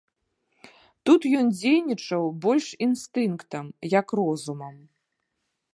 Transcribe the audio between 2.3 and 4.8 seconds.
больш інстынктам, як розумам.